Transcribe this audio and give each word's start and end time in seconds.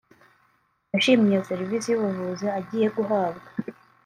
yashimye 0.93 1.29
iyo 1.31 1.41
serivisi 1.49 1.87
y’ubuvuzi 1.89 2.45
agiye 2.59 2.87
guhabwa 2.95 3.47